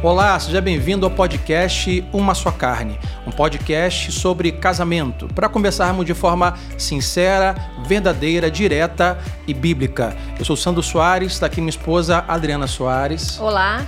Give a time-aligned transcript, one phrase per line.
[0.00, 6.14] Olá, seja bem-vindo ao podcast Uma Só Carne, um podcast sobre casamento, para conversarmos de
[6.14, 10.16] forma sincera, verdadeira, direta e bíblica.
[10.38, 13.40] Eu sou Sandro Soares, está aqui minha esposa Adriana Soares.
[13.40, 13.84] Olá.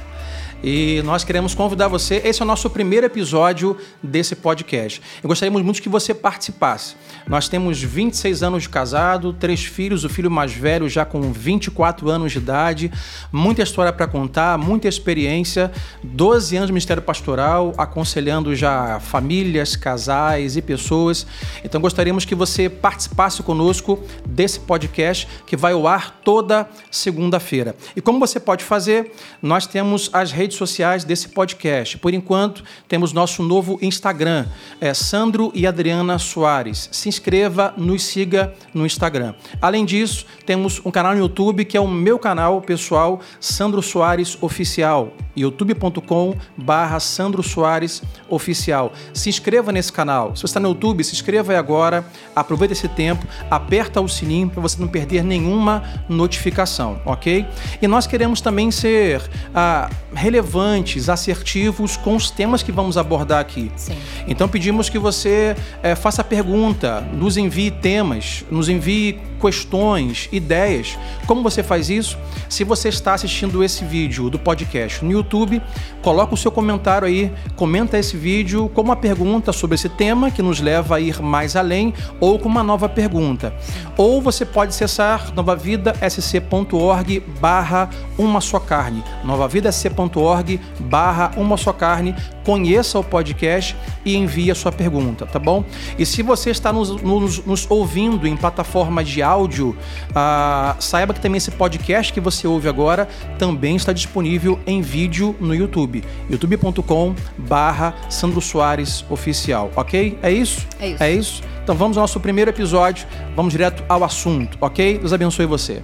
[0.65, 2.21] E nós queremos convidar você.
[2.24, 5.01] Esse é o nosso primeiro episódio desse podcast.
[5.22, 6.97] Eu gostaríamos muito que você participasse.
[7.27, 12.11] Nós temos 26 anos de casado, três filhos, o filho mais velho já com 24
[12.11, 12.93] anos de idade,
[13.33, 15.71] muita história para contar, muita experiência,
[16.02, 21.27] 12 anos de ministério pastoral, aconselhando já famílias, casais e pessoas.
[21.64, 27.75] Então gostaríamos que você participasse conosco desse podcast que vai ao ar toda segunda-feira.
[27.95, 29.12] E como você pode fazer?
[29.42, 31.98] Nós temos as redes sociais desse podcast.
[31.98, 34.47] Por enquanto, temos nosso novo Instagram,
[34.80, 36.89] é Sandro e Adriana Soares.
[36.92, 39.34] Se inscreva, nos siga no Instagram.
[39.60, 44.38] Além disso, temos um canal no YouTube que é o meu canal pessoal, Sandro Soares
[44.41, 48.92] Oficial, youtube.com barra Sandro Soares Oficial.
[49.12, 50.34] Se inscreva nesse canal.
[50.34, 54.48] Se você está no YouTube, se inscreva aí agora, aproveita esse tempo, aperta o sininho
[54.48, 57.47] para você não perder nenhuma notificação, ok?
[57.83, 59.22] E nós queremos também ser
[59.55, 63.70] ah, relevantes assertivos com os temas que vamos abordar aqui.
[63.77, 63.97] Sim.
[64.27, 70.98] Então pedimos que você é, faça pergunta, nos envie temas, nos envie questões, ideias.
[71.27, 72.19] Como você faz isso?
[72.48, 75.62] Se você está assistindo esse vídeo do podcast no YouTube,
[76.02, 80.42] coloca o seu comentário aí, comenta esse vídeo com uma pergunta sobre esse tema que
[80.42, 83.55] nos leva a ir mais além ou com uma nova pergunta.
[83.97, 87.88] Ou você pode acessar novavidasc.org barra
[88.19, 94.72] uma só carne, novavidasc.org barra uma só carne, conheça o podcast e envie a sua
[94.72, 95.64] pergunta, tá bom?
[95.98, 99.77] E se você está nos, nos, nos ouvindo em plataforma de áudio,
[100.14, 105.34] ah, saiba que também esse podcast que você ouve agora também está disponível em vídeo
[105.41, 110.19] no YouTube, youtube.com barra Sandro Soares Oficial, ok?
[110.22, 110.67] É isso?
[110.78, 111.03] É isso.
[111.03, 111.42] É isso?
[111.62, 113.06] Então vamos ao nosso primeiro episódio,
[113.37, 114.99] vamos direto ao assunto, ok?
[114.99, 115.83] Deus abençoe você.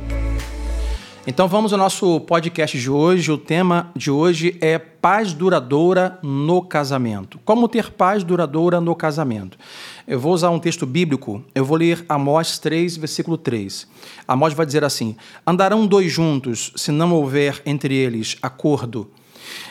[1.28, 3.32] Então vamos ao nosso podcast de hoje.
[3.32, 7.40] O tema de hoje é paz duradoura no casamento.
[7.44, 9.58] Como ter paz duradoura no casamento?
[10.06, 13.88] Eu vou usar um texto bíblico, eu vou ler Amós 3, versículo 3.
[14.28, 19.10] Amós vai dizer assim: Andarão dois juntos se não houver entre eles acordo.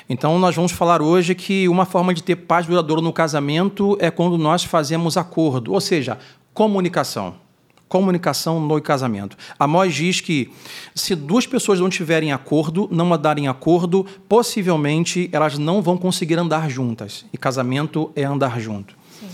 [0.09, 4.11] Então, nós vamos falar hoje que uma forma de ter paz duradoura no casamento é
[4.11, 6.17] quando nós fazemos acordo, ou seja,
[6.53, 7.44] comunicação
[7.87, 9.37] comunicação no casamento.
[9.59, 10.51] Amós diz que
[10.93, 16.69] se duas pessoas não tiverem acordo, não andarem acordo, possivelmente elas não vão conseguir andar
[16.69, 17.25] juntas.
[17.31, 18.95] E casamento é andar junto.
[19.19, 19.27] Sim.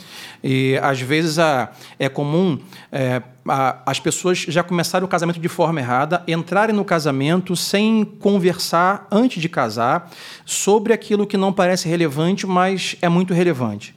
[0.44, 2.60] E às vezes a, é comum
[2.92, 8.04] é, a, as pessoas já começarem o casamento de forma errada, entrarem no casamento sem
[8.04, 10.12] conversar antes de casar
[10.46, 13.96] sobre aquilo que não parece relevante, mas é muito relevante.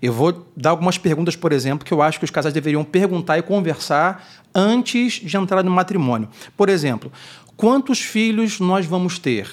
[0.00, 3.38] Eu vou dar algumas perguntas, por exemplo, que eu acho que os casais deveriam perguntar
[3.38, 6.28] e conversar antes de entrar no matrimônio.
[6.56, 7.10] Por exemplo,
[7.56, 9.50] quantos filhos nós vamos ter?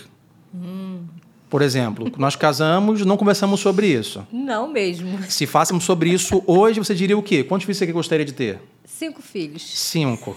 [0.54, 1.06] Hum.
[1.50, 4.26] Por exemplo, nós casamos, não conversamos sobre isso.
[4.32, 5.22] Não mesmo.
[5.30, 7.44] Se fássemos sobre isso hoje, você diria o quê?
[7.44, 8.60] Quantos filhos você gostaria de ter?
[8.86, 9.62] Cinco filhos.
[9.62, 10.36] Cinco.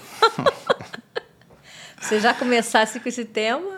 [1.98, 3.75] você já começasse com esse tema?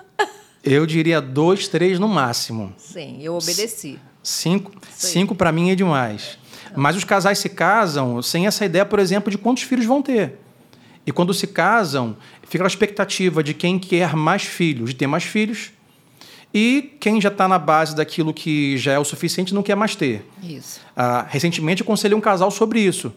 [0.70, 2.74] Eu diria dois, três no máximo.
[2.76, 3.98] Sim, eu obedeci.
[4.22, 6.38] Cinco, cinco para mim é demais.
[6.76, 10.34] Mas os casais se casam sem essa ideia, por exemplo, de quantos filhos vão ter.
[11.06, 15.24] E quando se casam, fica a expectativa de quem quer mais filhos, de ter mais
[15.24, 15.72] filhos.
[16.52, 19.96] E quem já está na base daquilo que já é o suficiente não quer mais
[19.96, 20.22] ter.
[20.42, 20.82] Isso.
[20.94, 23.10] Ah, recentemente, eu aconselhei um casal sobre isso.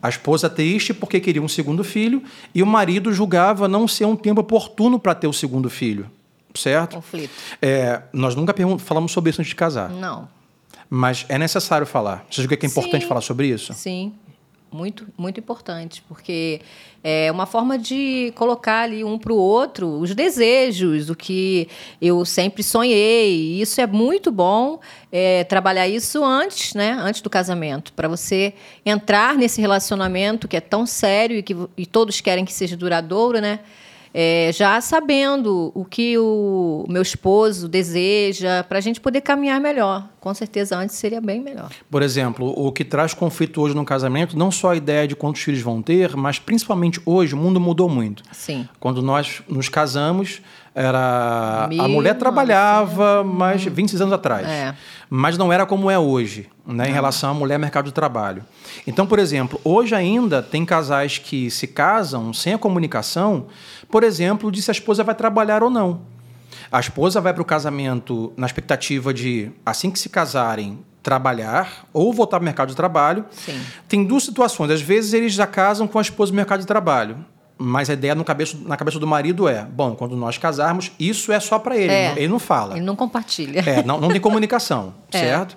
[0.00, 2.22] A esposa triste porque queria um segundo filho
[2.54, 6.08] e o marido julgava não ser um tempo oportuno para ter o segundo filho
[6.56, 6.96] certo?
[6.96, 7.32] Conflito.
[7.60, 9.90] É, nós nunca falamos sobre isso antes de casar.
[9.90, 10.28] Não.
[10.88, 12.24] Mas é necessário falar.
[12.30, 13.08] Você acha que é importante Sim.
[13.08, 13.72] falar sobre isso?
[13.72, 14.12] Sim,
[14.74, 16.60] muito, muito importante, porque
[17.02, 21.68] é uma forma de colocar ali um para o outro os desejos, o que
[22.00, 23.60] eu sempre sonhei.
[23.60, 24.80] Isso é muito bom
[25.12, 26.96] é, trabalhar isso antes, né?
[27.00, 28.52] Antes do casamento, para você
[28.84, 33.40] entrar nesse relacionamento que é tão sério e que e todos querem que seja duradouro,
[33.40, 33.60] né?
[34.16, 40.08] É, já sabendo o que o meu esposo deseja, para a gente poder caminhar melhor.
[40.20, 41.68] Com certeza, antes seria bem melhor.
[41.90, 45.42] Por exemplo, o que traz conflito hoje no casamento, não só a ideia de quantos
[45.42, 48.22] filhos vão ter, mas principalmente hoje o mundo mudou muito.
[48.30, 48.68] Sim.
[48.78, 50.40] Quando nós nos casamos,
[50.74, 54.48] era a mulher trabalhava mais 26 anos atrás.
[54.48, 54.74] É.
[55.10, 58.44] Mas não era como é hoje, né, em relação à mulher mercado de trabalho.
[58.86, 63.46] Então, por exemplo, hoje ainda tem casais que se casam sem a comunicação,
[63.90, 66.00] por exemplo, de se a esposa vai trabalhar ou não.
[66.72, 72.12] A esposa vai para o casamento na expectativa de, assim que se casarem, trabalhar ou
[72.12, 73.26] voltar para o mercado de trabalho.
[73.30, 73.60] Sim.
[73.86, 74.70] Tem duas situações.
[74.70, 77.24] Às vezes eles já casam com a esposa no mercado de trabalho.
[77.56, 81.32] Mas a ideia no cabeça, na cabeça do marido é: bom, quando nós casarmos, isso
[81.32, 81.92] é só para ele.
[81.92, 82.12] É.
[82.16, 82.76] Ele não fala.
[82.76, 83.60] Ele não compartilha.
[83.60, 85.18] É, não, não tem comunicação, É.
[85.18, 85.56] certo?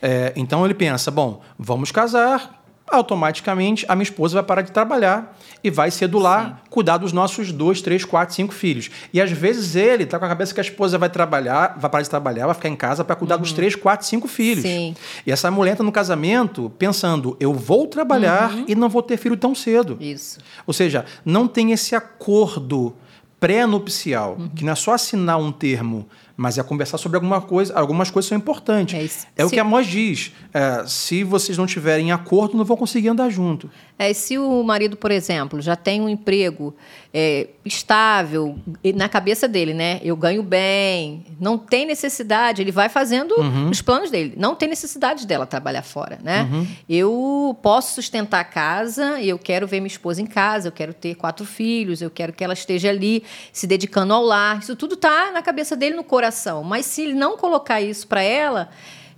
[0.00, 5.36] É, então ele pensa: bom, vamos casar, automaticamente a minha esposa vai parar de trabalhar
[5.62, 8.90] e vai cedular, cuidar dos nossos dois, três, quatro, cinco filhos.
[9.12, 12.02] E às vezes ele tá com a cabeça que a esposa vai trabalhar, vai parar
[12.02, 14.64] de trabalhar, vai ficar em casa para cuidar dos três, quatro, cinco filhos.
[14.64, 14.70] Uhum.
[14.70, 14.96] Sim.
[15.26, 18.64] E essa mulher entra no casamento pensando: eu vou trabalhar Uhum.
[18.68, 19.96] e não vou ter filho tão cedo.
[20.00, 20.38] Isso.
[20.66, 22.94] Ou seja, não tem esse acordo
[23.40, 24.48] pré-nupcial, Uhum.
[24.48, 27.74] que não é só assinar um termo, mas é conversar sobre alguma coisa.
[27.74, 28.94] Algumas coisas são importantes.
[28.94, 29.26] É isso.
[29.36, 30.32] É o que a Moz diz.
[30.52, 33.70] é, se vocês não tiverem acordo, não vão conseguir andar junto.
[33.96, 36.74] É, se o marido, por exemplo, já tem um emprego
[37.12, 38.58] é, estável
[38.94, 40.00] na cabeça dele, né?
[40.02, 43.70] Eu ganho bem, não tem necessidade, ele vai fazendo Uhum.
[43.70, 44.34] os planos dele.
[44.36, 46.48] Não tem necessidade dela trabalhar fora, né?
[46.50, 46.66] Uhum.
[46.88, 51.14] Eu posso sustentar a casa, eu quero ver minha esposa em casa, eu quero ter
[51.14, 54.58] quatro filhos, eu quero que ela esteja ali se dedicando ao lar.
[54.58, 56.64] Isso tudo tá na cabeça dele, no coração.
[56.64, 58.70] Mas se ele não colocar isso para ela,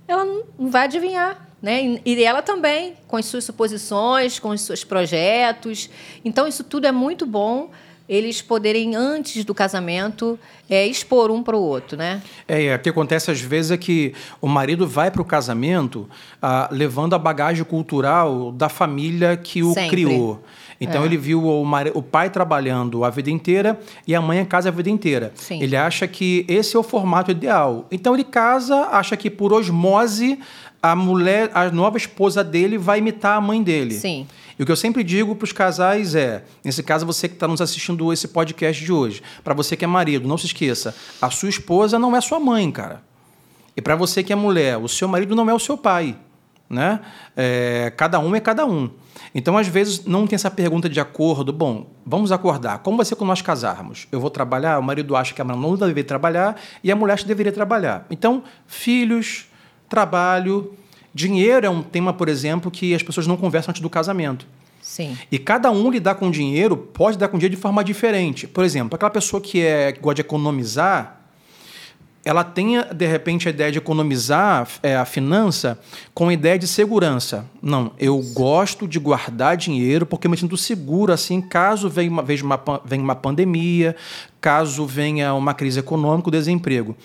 [0.07, 1.45] ela não vai adivinhar.
[1.61, 1.99] Né?
[2.05, 5.89] E e ela também, com as suas suposições, com os seus projetos.
[6.23, 7.71] Então, isso tudo é muito bom
[8.07, 10.39] eles poderem, antes do casamento,
[10.69, 12.21] é, expor um para o outro, né?
[12.47, 16.09] É, é, o que acontece às vezes é que o marido vai para o casamento
[16.41, 19.89] ah, levando a bagagem cultural da família que o Sempre.
[19.89, 20.41] criou.
[20.79, 21.63] Então ele viu o,
[21.93, 25.31] o pai trabalhando a vida inteira e a mãe em casa a vida inteira.
[25.35, 25.61] Sim.
[25.61, 27.85] Ele acha que esse é o formato ideal.
[27.91, 30.39] Então ele casa, acha que por osmose
[30.81, 33.95] a mulher, a nova esposa dele vai imitar a mãe dele.
[33.95, 34.27] Sim.
[34.57, 37.47] E o que eu sempre digo para os casais é, nesse caso você que está
[37.47, 41.29] nos assistindo esse podcast de hoje, para você que é marido, não se esqueça, a
[41.29, 43.01] sua esposa não é sua mãe, cara.
[43.75, 46.15] E para você que é mulher, o seu marido não é o seu pai,
[46.67, 46.99] né?
[47.35, 48.89] É, cada um é cada um.
[49.33, 51.51] Então, às vezes, não tem essa pergunta de acordo.
[51.53, 52.79] Bom, vamos acordar.
[52.79, 54.07] Como vai ser quando nós casarmos?
[54.11, 54.79] Eu vou trabalhar?
[54.79, 57.51] O marido acha que a mulher não deveria trabalhar e a mulher acha que deveria
[57.51, 58.05] trabalhar.
[58.09, 59.45] Então, filhos,
[59.89, 60.73] trabalho,
[61.13, 64.47] dinheiro é um tema, por exemplo, que as pessoas não conversam antes do casamento.
[64.81, 65.17] Sim.
[65.31, 68.47] E cada um lidar com dinheiro pode lidar com dinheiro de forma diferente.
[68.47, 71.16] Por exemplo, aquela pessoa que, é, que gosta de economizar,
[72.27, 75.79] ela tem, de repente, a ideia de economizar é, a finança
[76.13, 77.45] com a ideia de segurança.
[77.61, 82.21] Não, eu gosto de guardar dinheiro porque eu me sinto seguro, assim, caso venha uma,
[82.21, 83.95] veja uma, venha uma pandemia,
[84.41, 86.95] caso venha uma crise econômica, o desemprego.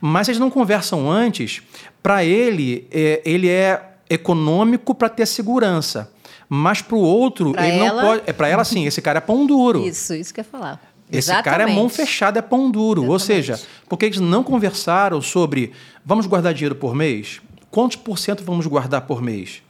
[0.00, 1.62] Mas eles não conversam antes,
[2.02, 6.12] para ele, é, ele é econômico para ter segurança.
[6.48, 8.22] Mas para o outro, Pra ele ela- não pode.
[8.26, 9.84] É para ela, sim, esse cara é pão duro.
[9.84, 10.80] Isso, isso que eu ia falar.
[11.10, 13.04] Esse cara é mão fechada, é pão duro.
[13.04, 13.46] Ou Exatamente.
[13.46, 15.72] seja, porque eles não conversaram sobre
[16.04, 17.40] vamos guardar dinheiro por mês?
[17.70, 19.62] Quantos por cento vamos guardar por mês?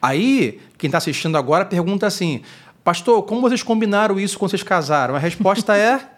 [0.00, 2.42] Aí, quem está assistindo agora pergunta assim:
[2.82, 5.14] Pastor, como vocês combinaram isso quando vocês casaram?
[5.14, 6.00] A resposta é: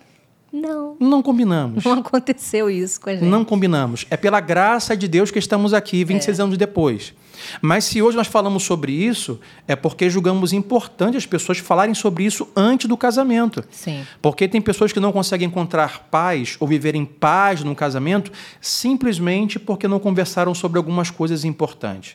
[0.55, 1.85] Não, não combinamos.
[1.85, 3.25] não aconteceu isso com a gente.
[3.25, 4.07] Não combinamos.
[4.09, 7.13] É pela graça de Deus que estamos aqui 26 anos depois.
[7.61, 12.23] Mas se hoje nós falamos sobre isso, é porque julgamos importante as pessoas falarem sobre
[12.23, 13.65] isso antes do casamento.
[13.69, 14.07] Sim.
[14.23, 18.31] Porque tem pessoas que não conseguem encontrar paz ou viver em paz no casamento
[18.61, 22.15] simplesmente porque não conversaram sobre algumas coisas importantes.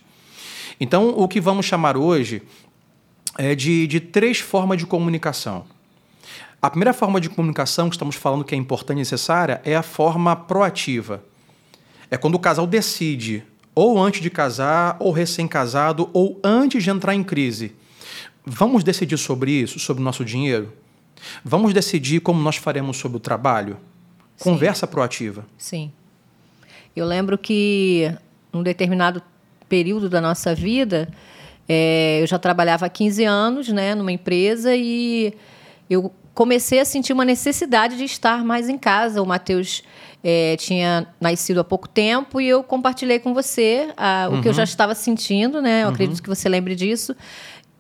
[0.79, 2.41] Então, o que vamos chamar hoje
[3.37, 5.65] é de, de três formas de comunicação.
[6.61, 9.81] A primeira forma de comunicação que estamos falando que é importante e necessária é a
[9.81, 11.23] forma proativa.
[12.11, 17.15] É quando o casal decide, ou antes de casar, ou recém-casado, ou antes de entrar
[17.15, 17.73] em crise.
[18.45, 20.73] Vamos decidir sobre isso, sobre o nosso dinheiro?
[21.45, 23.77] Vamos decidir como nós faremos sobre o trabalho?
[24.39, 25.45] Conversa proativa.
[25.57, 25.91] Sim.
[26.95, 28.13] Eu lembro que
[28.51, 29.21] num determinado
[29.69, 31.07] período da nossa vida,
[31.67, 35.33] é, eu já trabalhava há 15 anos né, numa empresa e
[35.89, 39.21] eu comecei a sentir uma necessidade de estar mais em casa.
[39.21, 39.83] O Matheus
[40.23, 44.53] é, tinha nascido há pouco tempo e eu compartilhei com você ah, o que eu
[44.53, 45.83] já estava sentindo, né?
[45.83, 47.13] Eu acredito que você lembre disso,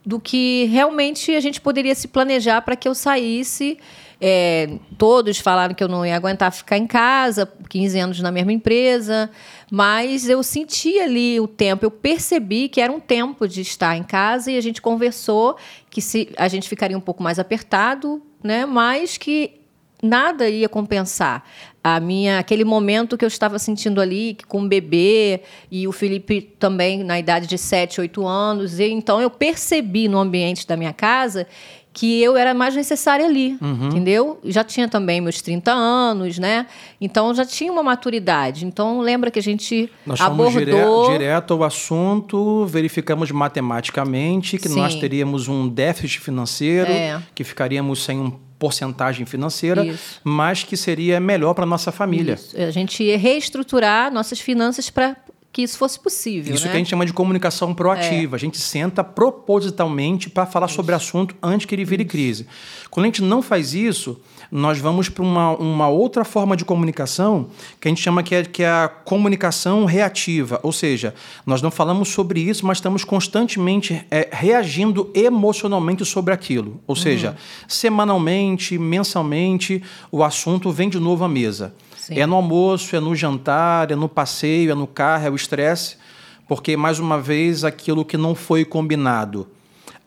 [0.05, 3.77] do que realmente a gente poderia se planejar para que eu saísse.
[4.19, 8.51] É, todos falaram que eu não ia aguentar ficar em casa, 15 anos na mesma
[8.51, 9.31] empresa,
[9.71, 14.03] mas eu senti ali o tempo, eu percebi que era um tempo de estar em
[14.03, 15.55] casa e a gente conversou
[15.89, 19.59] que se a gente ficaria um pouco mais apertado, né, mas que
[20.01, 21.43] nada ia compensar
[21.83, 25.41] a minha aquele momento que eu estava sentindo ali com o bebê
[25.71, 30.17] e o Felipe também na idade de 7, 8 anos, e então eu percebi no
[30.17, 31.47] ambiente da minha casa
[31.99, 33.89] que eu era mais necessária ali, uhum.
[33.89, 34.39] entendeu?
[34.45, 36.65] Já tinha também meus 30 anos, né?
[37.01, 38.65] Então já tinha uma maturidade.
[38.65, 41.07] Então lembra que a gente nós abordou...
[41.07, 44.79] Dire direto ao assunto, verificamos matematicamente que Sim.
[44.79, 47.21] nós teríamos um déficit financeiro, é.
[47.35, 50.21] que ficaríamos sem um porcentagem financeira, Isso.
[50.23, 52.35] mas que seria melhor para nossa família.
[52.35, 52.55] Isso.
[52.55, 55.17] A gente ia reestruturar nossas finanças para
[55.51, 56.53] que isso fosse possível.
[56.53, 56.71] Isso né?
[56.71, 58.35] que a gente chama de comunicação proativa.
[58.35, 58.37] É.
[58.37, 60.75] A gente senta propositalmente para falar isso.
[60.75, 62.11] sobre o assunto antes que ele vire isso.
[62.11, 62.47] crise.
[62.89, 64.19] Quando a gente não faz isso,
[64.51, 68.43] nós vamos para uma, uma outra forma de comunicação que a gente chama que é,
[68.43, 70.59] que é a comunicação reativa.
[70.61, 71.15] Ou seja,
[71.45, 76.79] nós não falamos sobre isso, mas estamos constantemente é, reagindo emocionalmente sobre aquilo.
[76.85, 77.01] Ou uhum.
[77.01, 77.35] seja,
[77.67, 81.73] semanalmente, mensalmente, o assunto vem de novo à mesa.
[82.09, 82.19] Sim.
[82.19, 85.95] É no almoço, é no jantar, é no passeio, é no carro, é o estresse,
[86.47, 89.47] porque, mais uma vez, aquilo que não foi combinado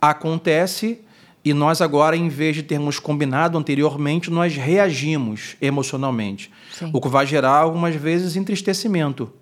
[0.01, 1.01] acontece
[1.45, 6.51] e nós agora, em vez de termos combinado anteriormente, nós reagimos emocionalmente.
[6.73, 6.91] Sim.
[6.93, 9.33] O que vai gerar, algumas vezes, entristecimento,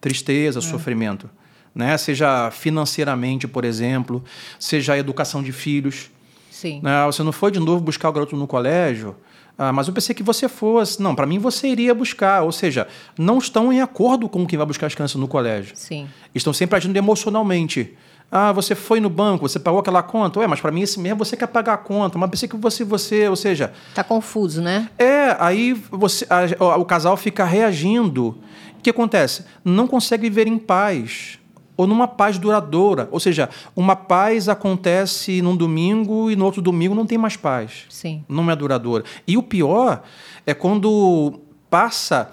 [0.00, 0.62] tristeza, é.
[0.62, 1.28] sofrimento.
[1.74, 1.96] Né?
[1.96, 4.22] Seja financeiramente, por exemplo,
[4.58, 6.10] seja a educação de filhos.
[6.48, 6.78] Sim.
[6.80, 7.04] Né?
[7.06, 9.16] Você não foi de novo buscar o garoto no colégio,
[9.56, 11.00] ah, mas eu pensei que você fosse.
[11.00, 12.42] Não, para mim você iria buscar.
[12.42, 15.76] Ou seja, não estão em acordo com quem vai buscar as crianças no colégio.
[15.76, 16.08] Sim.
[16.34, 17.96] Estão sempre agindo emocionalmente.
[18.32, 20.40] Ah, você foi no banco, você pagou aquela conta.
[20.40, 22.18] Ué, mas para mim esse mês você quer pagar a conta.
[22.18, 23.72] Mas pensei que você, você, ou seja...
[23.94, 24.88] Tá confuso, né?
[24.98, 28.36] É, aí você, a, o casal fica reagindo.
[28.76, 29.44] O que acontece?
[29.64, 31.38] Não consegue viver em paz
[31.76, 33.08] ou numa paz duradoura.
[33.10, 37.84] Ou seja, uma paz acontece num domingo e no outro domingo não tem mais paz.
[37.88, 38.24] Sim.
[38.28, 39.04] Não é duradoura.
[39.26, 40.02] E o pior
[40.46, 42.30] é quando passa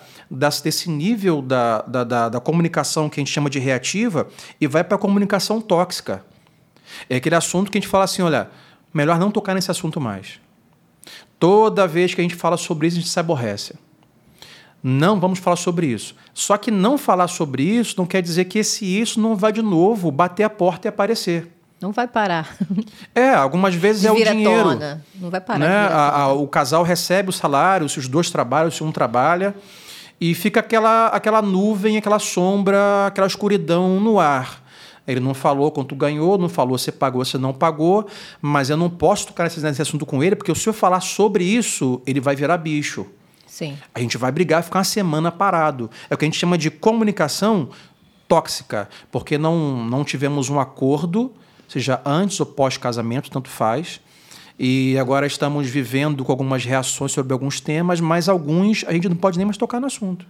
[0.64, 4.28] desse nível da, da, da, da comunicação que a gente chama de reativa
[4.60, 6.24] e vai para a comunicação tóxica.
[7.10, 8.50] É aquele assunto que a gente fala assim: olha,
[8.94, 10.40] melhor não tocar nesse assunto mais.
[11.40, 13.74] Toda vez que a gente fala sobre isso, a gente se aborrece.
[14.84, 16.16] Não vamos falar sobre isso.
[16.42, 19.62] Só que não falar sobre isso não quer dizer que esse isso não vai de
[19.62, 21.48] novo bater a porta e aparecer.
[21.80, 22.58] Não vai parar.
[23.14, 24.70] É, algumas vezes é o dinheiro.
[24.70, 25.06] Tona.
[25.14, 25.60] Não vai parar.
[25.60, 25.68] Né?
[25.68, 29.54] A, a, o casal recebe o salário, se os dois trabalham, se um trabalha,
[30.20, 34.64] e fica aquela, aquela nuvem, aquela sombra, aquela escuridão no ar.
[35.08, 38.08] Ele não falou quanto ganhou, não falou se pagou, se não pagou,
[38.42, 41.44] mas eu não posso tocar nesse, nesse assunto com ele, porque se eu falar sobre
[41.44, 43.06] isso, ele vai virar bicho.
[43.52, 43.78] Sim.
[43.94, 45.92] A gente vai brigar e ficar uma semana parado.
[46.10, 47.68] É o que a gente chama de comunicação
[48.26, 51.34] tóxica, porque não, não tivemos um acordo,
[51.68, 54.00] seja antes ou pós-casamento, tanto faz.
[54.58, 59.18] E agora estamos vivendo com algumas reações sobre alguns temas, mas alguns a gente não
[59.18, 60.26] pode nem mais tocar no assunto.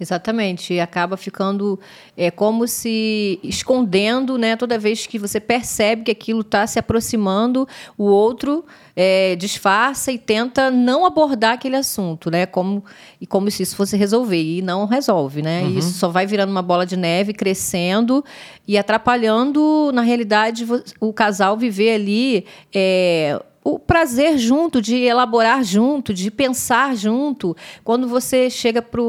[0.00, 1.78] Exatamente, e acaba ficando
[2.16, 4.56] é, como se escondendo, né?
[4.56, 8.64] Toda vez que você percebe que aquilo está se aproximando, o outro
[8.96, 12.46] é, disfarça e tenta não abordar aquele assunto, né?
[12.46, 12.82] Como,
[13.20, 15.64] e como se isso fosse resolver, e não resolve, né?
[15.64, 15.70] Uhum.
[15.72, 18.24] E isso só vai virando uma bola de neve, crescendo
[18.66, 20.66] e atrapalhando, na realidade,
[20.98, 22.46] o casal viver ali.
[22.74, 27.56] É, o prazer junto, de elaborar junto, de pensar junto.
[27.84, 29.00] Quando você chega para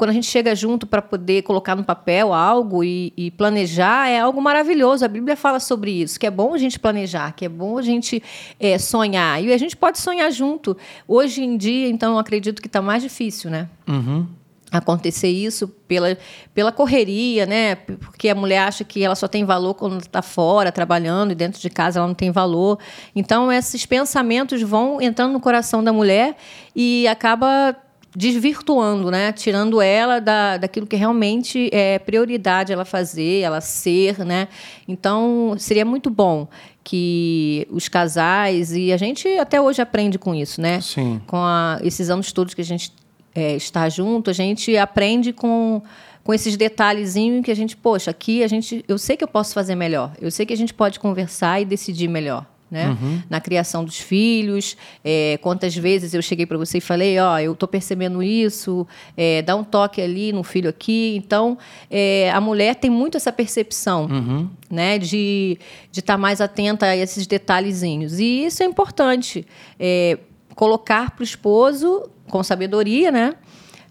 [0.00, 4.18] quando a gente chega junto para poder colocar no papel algo e, e, planejar, é
[4.18, 5.04] algo maravilhoso.
[5.04, 7.82] A Bíblia fala sobre isso, que é bom a gente planejar, que é bom a
[7.82, 8.22] gente
[8.58, 9.44] é, sonhar.
[9.44, 10.74] E a gente pode sonhar junto.
[11.06, 13.68] Hoje em dia, então, eu acredito que está mais difícil, né?
[13.86, 14.26] Uhum
[14.72, 16.16] acontecer isso pela,
[16.54, 17.74] pela correria, né?
[17.74, 21.60] Porque a mulher acha que ela só tem valor quando está fora trabalhando e dentro
[21.60, 22.78] de casa ela não tem valor.
[23.12, 26.36] Então esses pensamentos vão entrando no coração da mulher
[26.72, 27.76] e acaba
[28.14, 29.32] desvirtuando, né?
[29.32, 34.48] Tirando ela da, daquilo que realmente é prioridade ela fazer, ela ser, né?
[34.88, 36.48] Então, seria muito bom
[36.82, 40.80] que os casais, e a gente até hoje aprende com isso, né?
[40.80, 41.20] Sim.
[41.26, 42.92] Com a, esses anos todos que a gente
[43.34, 45.82] é, está junto, a gente aprende com
[46.22, 49.54] com esses detalhezinhos que a gente, poxa, aqui a gente, eu sei que eu posso
[49.54, 52.88] fazer melhor, eu sei que a gente pode conversar e decidir melhor né?
[52.88, 53.22] Uhum.
[53.28, 54.76] Na criação dos filhos.
[55.04, 58.86] É, quantas vezes eu cheguei para você e falei, ó, oh, eu estou percebendo isso,
[59.16, 61.14] é, dá um toque ali no filho aqui.
[61.16, 61.58] Então,
[61.90, 64.48] é, a mulher tem muito essa percepção, uhum.
[64.70, 64.98] né?
[64.98, 65.58] De
[65.92, 68.18] estar tá mais atenta a esses detalhezinhos.
[68.18, 69.46] E isso é importante.
[69.78, 70.18] É,
[70.54, 73.34] colocar para o esposo com sabedoria, né?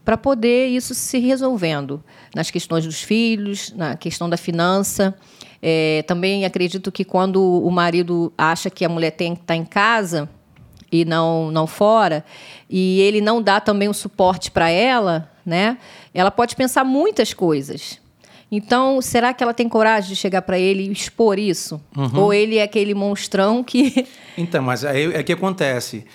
[0.04, 2.04] Para poder isso se resolvendo
[2.34, 5.16] nas questões dos filhos, na questão da finança.
[5.62, 9.66] É, também acredito que quando o marido acha que a mulher tem que estar em
[9.66, 10.30] casa
[10.92, 12.26] e não, não fora,
[12.70, 15.78] e ele não dá também o suporte para ela, né?
[16.14, 18.00] Ela pode pensar muitas coisas.
[18.52, 21.80] Então, será que ela tem coragem de chegar para ele e expor isso?
[21.96, 22.20] Uhum.
[22.20, 24.08] Ou ele é aquele monstrão que.
[24.36, 26.06] Então, mas aí é que acontece.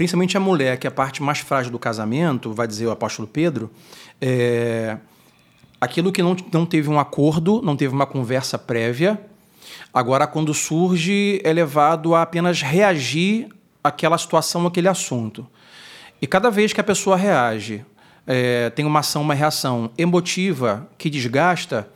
[0.00, 3.28] Principalmente a mulher, que é a parte mais frágil do casamento, vai dizer o apóstolo
[3.28, 3.70] Pedro,
[4.18, 4.96] é
[5.78, 9.20] aquilo que não, não teve um acordo, não teve uma conversa prévia,
[9.92, 13.48] agora, quando surge, é levado a apenas reagir
[13.84, 15.46] àquela situação, àquele assunto.
[16.22, 17.84] E cada vez que a pessoa reage,
[18.26, 21.86] é, tem uma ação, uma reação emotiva que desgasta,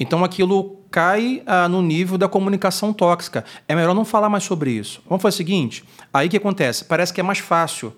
[0.00, 3.44] então aquilo cai ah, no nível da comunicação tóxica.
[3.68, 5.02] É melhor não falar mais sobre isso.
[5.06, 6.84] Vamos fazer o seguinte: aí o que acontece?
[6.86, 7.92] Parece que é mais fácil.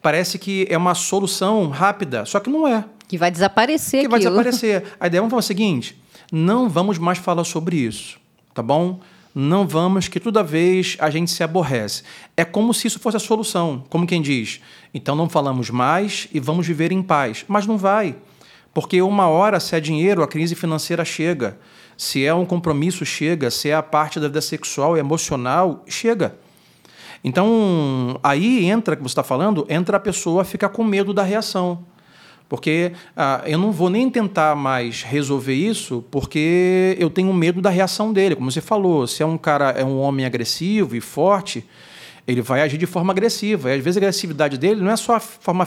[0.00, 2.84] Parece que é uma solução rápida, só que não é.
[3.08, 4.10] Que vai desaparecer Que aquilo.
[4.36, 4.84] vai desaparecer.
[5.00, 6.00] A ideia vamos fazer o seguinte:
[6.30, 8.18] não vamos mais falar sobre isso,
[8.54, 9.00] tá bom?
[9.34, 12.02] Não vamos, que toda vez a gente se aborrece.
[12.36, 14.60] É como se isso fosse a solução, como quem diz.
[14.92, 17.44] Então não falamos mais e vamos viver em paz.
[17.46, 18.16] Mas não vai.
[18.80, 21.58] Porque uma hora, se é dinheiro, a crise financeira chega.
[21.96, 23.50] Se é um compromisso, chega.
[23.50, 26.36] Se é a parte da vida sexual e emocional, chega.
[27.24, 31.84] Então, aí entra, que você está falando, entra a pessoa ficar com medo da reação.
[32.48, 37.70] Porque ah, eu não vou nem tentar mais resolver isso, porque eu tenho medo da
[37.70, 38.36] reação dele.
[38.36, 41.66] Como você falou, se é um cara, é um homem agressivo e forte,
[42.28, 43.70] ele vai agir de forma agressiva.
[43.70, 45.66] E às vezes a agressividade dele não é só a forma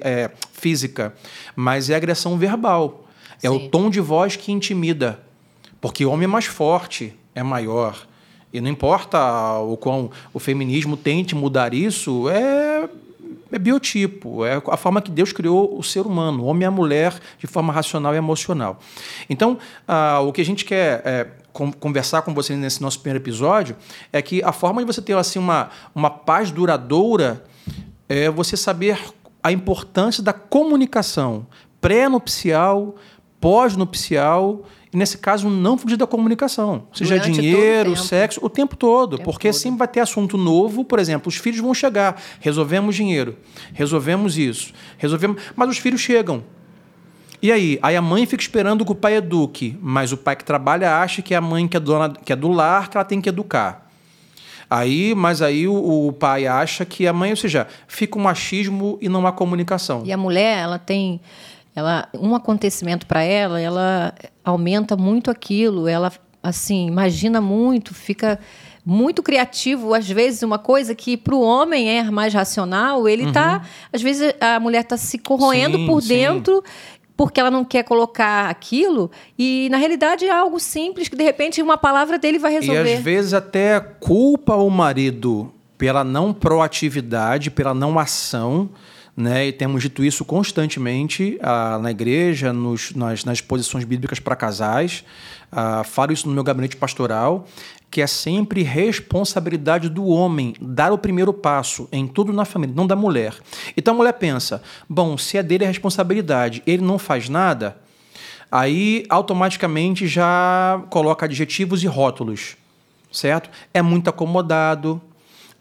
[0.00, 1.12] é, física,
[1.56, 3.08] mas é a agressão verbal.
[3.42, 3.68] É o Sim.
[3.68, 5.20] tom de voz que intimida.
[5.80, 8.06] Porque o homem é mais forte, é maior.
[8.52, 12.88] E não importa o quão o feminismo tente mudar isso, é,
[13.52, 16.70] é biotipo, é a forma que Deus criou o ser humano, o homem e a
[16.70, 18.78] mulher, de forma racional e emocional.
[19.28, 23.22] Então, ah, o que a gente quer é, con- conversar com você nesse nosso primeiro
[23.22, 23.76] episódio
[24.12, 27.44] é que a forma de você ter assim, uma, uma paz duradoura
[28.08, 28.98] é você saber
[29.42, 31.46] a importância da comunicação
[31.80, 32.96] pré-nupcial,
[33.40, 34.64] pós-nupcial
[34.96, 36.84] nesse caso, não fugir da comunicação.
[36.92, 39.18] Seja Durante o dinheiro, sexo, o tempo todo.
[39.18, 39.58] tempo porque todo.
[39.58, 40.84] sempre vai ter assunto novo.
[40.84, 42.20] Por exemplo, os filhos vão chegar.
[42.40, 43.36] Resolvemos dinheiro.
[43.74, 44.72] Resolvemos isso.
[44.96, 45.42] Resolvemos...
[45.54, 46.42] Mas os filhos chegam.
[47.42, 47.78] E aí?
[47.82, 51.20] Aí a mãe fica esperando que o pai eduque, mas o pai que trabalha acha
[51.20, 53.28] que é a mãe que é, dona, que é do lar que ela tem que
[53.28, 53.86] educar.
[54.68, 58.98] Aí, mas aí o, o pai acha que a mãe, ou seja, fica um machismo
[59.00, 60.02] e não há comunicação.
[60.04, 61.20] E a mulher, ela tem.
[61.76, 65.86] Ela, um acontecimento para ela, ela aumenta muito aquilo.
[65.86, 66.10] Ela,
[66.42, 68.38] assim, imagina muito, fica
[68.84, 69.92] muito criativo.
[69.92, 73.60] Às vezes, uma coisa que para o homem é mais racional, ele tá.
[73.92, 75.84] Às vezes, a mulher tá se corroendo Uhum.
[75.84, 76.08] Sim, por sim.
[76.08, 76.64] dentro.
[77.14, 81.62] Porque ela não quer colocar aquilo, e na realidade é algo simples que de repente
[81.62, 82.92] uma palavra dele vai E resolver.
[82.92, 88.68] às vezes até culpa o marido pela não proatividade, pela não ação,
[89.16, 89.46] né?
[89.46, 95.02] E temos dito isso constantemente ah, na igreja, nos, nas, nas posições bíblicas para casais.
[95.50, 97.46] Ah, falo isso no meu gabinete pastoral,
[97.90, 102.86] que é sempre responsabilidade do homem dar o primeiro passo em tudo na família, não
[102.86, 103.34] da mulher.
[103.74, 107.78] Então a mulher pensa: bom, se é dele a responsabilidade, ele não faz nada,
[108.52, 112.56] aí automaticamente já coloca adjetivos e rótulos,
[113.10, 113.48] certo?
[113.72, 115.00] É muito acomodado,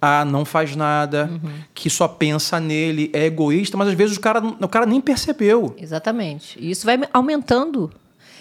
[0.06, 1.30] ah, não faz nada,
[1.74, 5.76] que só pensa nele, é egoísta, mas às vezes o cara, o cara nem percebeu.
[5.78, 6.58] Exatamente.
[6.60, 7.92] E isso vai aumentando.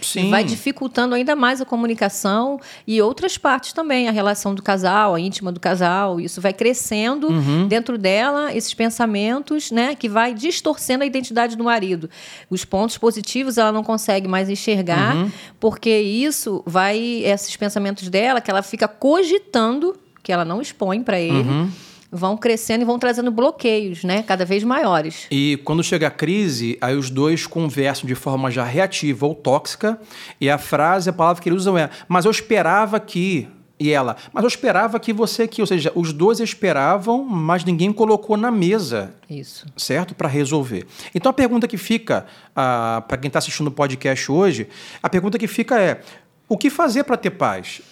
[0.03, 0.29] Sim.
[0.29, 5.21] Vai dificultando ainda mais a comunicação e outras partes também, a relação do casal, a
[5.21, 6.21] íntima do casal.
[6.21, 7.67] Isso vai crescendo Uhum.
[7.69, 9.95] dentro dela, esses pensamentos, né?
[9.95, 12.11] Que vai distorcendo a identidade do marido.
[12.51, 15.31] Os pontos positivos ela não consegue mais enxergar, Uhum.
[15.59, 21.21] porque isso vai, esses pensamentos dela, que ela fica cogitando, que ela não expõe para
[21.21, 21.71] ele, Uhum.
[22.11, 24.23] vão crescendo e vão trazendo bloqueios, né?
[24.23, 25.27] Cada vez maiores.
[25.31, 30.01] E quando chega a crise, aí os dois conversam de forma já reativa ou tóxica,
[30.41, 33.47] e a frase, a palavra que eles usam é: Mas eu esperava que.
[33.79, 35.61] E ela, mas eu esperava que você que.
[35.61, 39.67] Ou seja, os dois esperavam, mas ninguém colocou na mesa Isso.
[39.77, 40.15] certo?
[40.15, 40.87] Para resolver.
[41.13, 44.69] Então a pergunta que fica, ah, para quem está assistindo o podcast hoje,
[45.03, 46.01] a pergunta que fica é:
[46.49, 47.83] o que fazer para ter paz?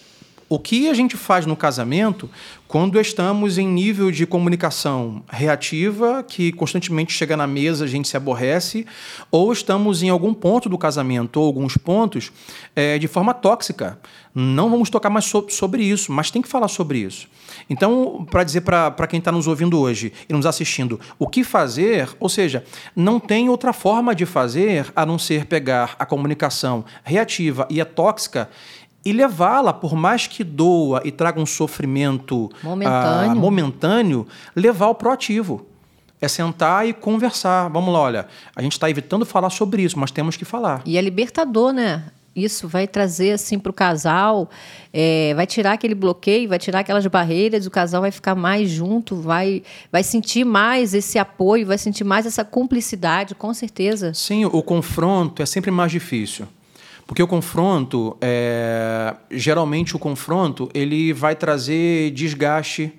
[0.53, 2.29] O que a gente faz no casamento
[2.69, 8.19] quando estamos em nível de comunicação reativa, que constantemente chega na mesa, a gente se
[8.19, 8.85] aborrece,
[9.31, 12.31] ou estamos em algum ponto do casamento, ou alguns pontos,
[12.77, 13.99] eh, de forma tóxica?
[14.35, 17.29] Não vamos tocar mais so- sobre isso, mas tem que falar sobre isso.
[17.71, 22.11] Então, para dizer para quem está nos ouvindo hoje e nos assistindo o que fazer,
[22.21, 22.63] ou seja,
[22.95, 27.87] não tem outra forma de fazer a não ser pegar a comunicação reativa e a
[27.87, 28.51] tóxica
[29.05, 33.31] e levá-la, por mais que doa e traga um sofrimento Momentâneo.
[33.31, 35.67] ah, momentâneo, levar ao proativo.
[36.21, 37.69] É sentar e conversar.
[37.69, 40.81] Vamos lá, olha, a gente está evitando falar sobre isso, mas temos que falar.
[40.87, 42.05] E é libertador, né?
[42.35, 44.49] isso vai trazer assim para o casal,
[44.93, 49.17] é, vai tirar aquele bloqueio, vai tirar aquelas barreiras, o casal vai ficar mais junto,
[49.17, 54.15] vai, vai sentir mais esse apoio, vai sentir mais essa cumplicidade, com certeza.
[54.15, 56.47] Sim, o confronto é sempre mais difícil.
[57.07, 62.93] Porque o confronto, é, geralmente o confronto, ele vai trazer desgaste.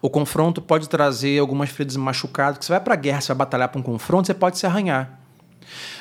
[0.00, 2.64] O confronto pode trazer algumas feridas machucadas.
[2.64, 5.18] Você vai para a guerra, você vai batalhar para um confronto, você pode se arranhar.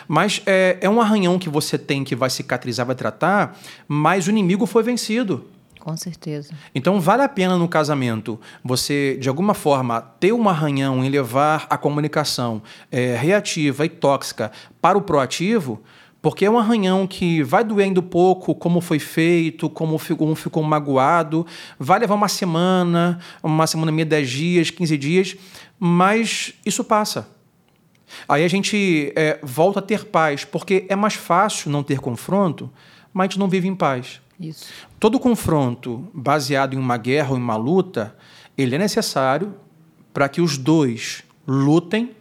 [0.07, 4.29] Mas é, é um arranhão que você tem que vai cicatrizar, vai tratar, mas o
[4.29, 5.47] inimigo foi vencido.
[5.85, 6.51] Com certeza.
[6.73, 11.67] Então vale a pena no casamento você, de alguma forma, ter um arranhão em levar
[11.69, 12.59] a comunicação
[12.91, 15.83] é, reativa e tóxica para o proativo,
[16.25, 20.63] porque é um arranhão que vai doendo pouco, como foi feito, como ficou, um ficou
[20.63, 21.45] magoado,
[21.77, 25.37] vai levar uma semana, uma semana e meia, dez dias, quinze dias,
[25.77, 27.29] mas isso passa.
[28.27, 32.71] Aí a gente é, volta a ter paz, porque é mais fácil não ter confronto,
[33.13, 34.19] mas a gente não vive em paz.
[34.39, 34.65] Isso.
[34.99, 38.15] Todo confronto baseado em uma guerra ou em uma luta,
[38.57, 39.53] ele é necessário
[40.11, 42.15] para que os dois lutem,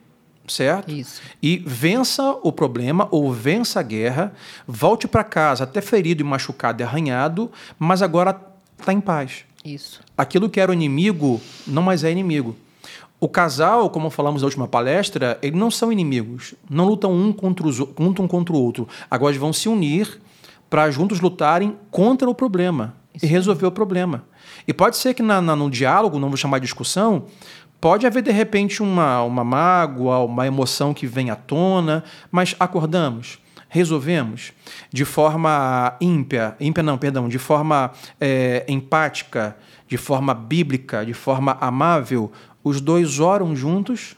[0.46, 0.90] certo?
[0.90, 1.20] Isso.
[1.42, 4.32] E vença o problema ou vença a guerra,
[4.66, 8.38] volte para casa até ferido e machucado e arranhado, mas agora
[8.78, 9.44] está em paz.
[9.64, 10.00] Isso.
[10.16, 12.56] Aquilo que era o inimigo não mais é inimigo.
[13.18, 17.66] O casal, como falamos na última palestra, eles não são inimigos, não lutam um contra,
[17.66, 18.86] os, um contra o outro.
[19.10, 20.20] Agora eles vão se unir
[20.68, 23.24] para juntos lutarem contra o problema Isso.
[23.24, 24.24] e resolver o problema.
[24.68, 27.24] E pode ser que na, na, no diálogo, não vou chamar de discussão,
[27.80, 33.38] pode haver de repente uma, uma mágoa, uma emoção que vem à tona, mas acordamos,
[33.68, 34.52] resolvemos
[34.92, 39.56] de forma ímpia, ímpia não, perdão, de forma é, empática,
[39.86, 42.32] de forma bíblica, de forma amável,
[42.62, 44.16] os dois oram juntos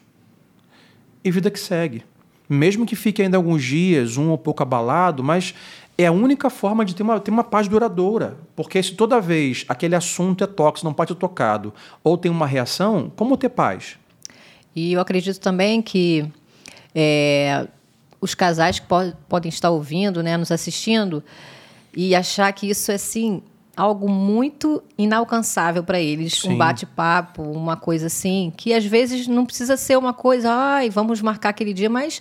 [1.25, 2.05] e vida que segue.
[2.49, 5.53] Mesmo que fique ainda alguns dias, um ou pouco abalado, mas
[5.99, 8.37] é a única forma de ter uma, ter uma paz duradoura.
[8.55, 11.73] Porque se toda vez aquele assunto é tóxico, não pode ser tocado,
[12.05, 13.97] ou tem uma reação, como ter paz?
[14.75, 16.31] E eu acredito também que
[16.95, 17.67] é,
[18.21, 21.23] os casais que po podem estar ouvindo, né, nos assistindo,
[21.95, 23.43] e achar que isso é assim
[23.77, 26.55] algo muito inalcançável para eles, Sim.
[26.55, 31.21] um bate-papo, uma coisa assim, que às vezes não precisa ser uma coisa, ai, vamos
[31.21, 32.21] marcar aquele dia, mas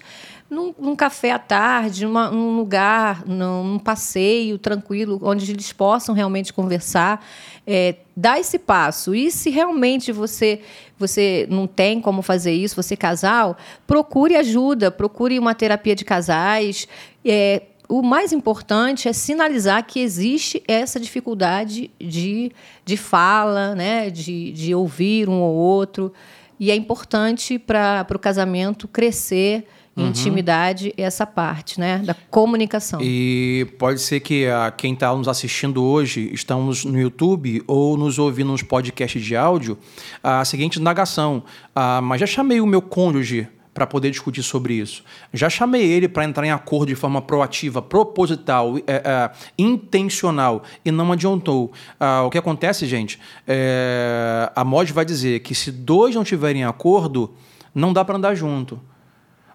[0.50, 6.54] num, num café à tarde, numa, num lugar, num, passeio tranquilo, onde eles possam realmente
[6.54, 7.26] conversar,
[7.66, 9.16] é, dar esse passo.
[9.16, 10.62] E se realmente você
[10.98, 16.88] você não tem como fazer isso, você casal, procure ajuda, procure uma terapia de casais.
[17.24, 22.52] É, o mais importante é sinalizar que existe essa dificuldade de,
[22.84, 24.10] de fala, né?
[24.10, 26.12] de, de ouvir um ou outro.
[26.60, 29.68] E é importante para o casamento crescer
[29.98, 30.10] em uhum.
[30.10, 32.00] intimidade essa parte né?
[32.00, 33.00] da comunicação.
[33.02, 38.20] E pode ser que a, quem está nos assistindo hoje, estamos no YouTube ou nos
[38.20, 39.78] ouvindo nos podcasts de áudio,
[40.22, 41.44] a seguinte indagação.
[41.74, 45.04] Ah, mas já chamei o meu cônjuge para poder discutir sobre isso.
[45.34, 50.92] Já chamei ele para entrar em acordo de forma proativa, proposital, é, é, intencional e
[50.92, 51.74] não adiantou.
[52.00, 53.20] Ah, o que acontece, gente?
[53.46, 57.34] É, a MOD vai dizer que se dois não tiverem acordo,
[57.74, 58.80] não dá para andar junto.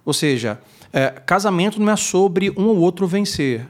[0.04, 0.60] Ou seja,
[0.92, 3.66] é, casamento não é sobre um ou outro vencer.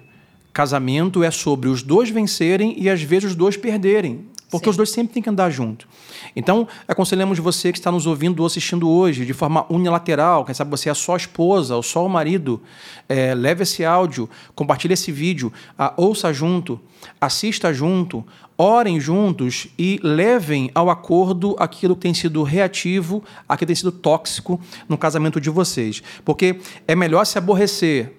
[0.53, 4.27] Casamento é sobre os dois vencerem e às vezes os dois perderem.
[4.51, 4.71] Porque Sim.
[4.71, 5.87] os dois sempre têm que andar junto.
[6.35, 10.71] Então, aconselhamos você que está nos ouvindo ou assistindo hoje, de forma unilateral, quem sabe
[10.71, 12.61] você é só a esposa ou só o marido,
[13.09, 16.81] é, leve esse áudio, compartilhe esse vídeo, a, ouça junto,
[17.21, 18.25] assista junto,
[18.59, 23.93] orem juntos e levem ao acordo aquilo que tem sido reativo, aquilo que tem sido
[23.93, 26.03] tóxico no casamento de vocês.
[26.25, 28.17] Porque é melhor se aborrecer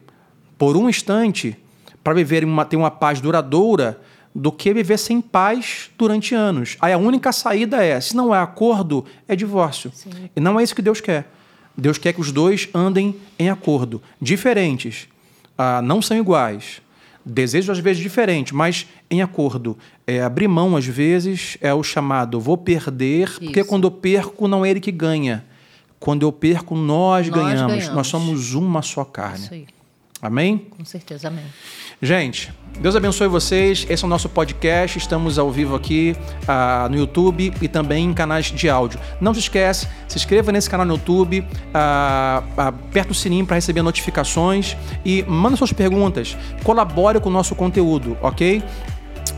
[0.57, 1.57] por um instante
[2.03, 4.01] para viver uma, ter uma paz duradoura
[4.33, 6.77] do que viver sem paz durante anos.
[6.79, 9.91] Aí a única saída é, se não é acordo, é divórcio.
[9.93, 10.29] Sim.
[10.35, 11.29] E não é isso que Deus quer.
[11.77, 15.07] Deus quer que os dois andem em acordo, diferentes,
[15.57, 16.81] ah, não são iguais.
[17.23, 19.77] Desejos às vezes diferentes, mas em acordo.
[20.07, 23.39] É abrir mão às vezes é o chamado vou perder, isso.
[23.39, 25.45] porque quando eu perco não é ele que ganha.
[25.99, 27.73] Quando eu perco nós, nós ganhamos.
[27.73, 27.95] ganhamos.
[27.95, 29.43] Nós somos uma só carne.
[29.43, 29.67] Isso aí.
[30.21, 30.67] Amém?
[30.69, 31.45] Com certeza, amém.
[31.99, 33.85] Gente, Deus abençoe vocês.
[33.89, 34.97] Esse é o nosso podcast.
[34.97, 38.99] Estamos ao vivo aqui uh, no YouTube e também em canais de áudio.
[39.19, 43.81] Não se esquece, se inscreva nesse canal no YouTube, uh, aperta o sininho para receber
[43.81, 46.37] notificações e manda suas perguntas.
[46.63, 48.63] Colabore com o nosso conteúdo, ok?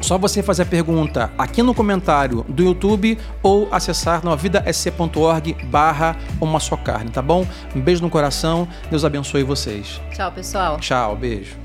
[0.03, 6.59] Só você fazer a pergunta aqui no comentário do YouTube ou acessar novidasc.org barra uma
[6.59, 7.47] só carne, tá bom?
[7.73, 10.01] Um beijo no coração, Deus abençoe vocês.
[10.11, 10.77] Tchau, pessoal.
[10.77, 11.55] Tchau, beijo.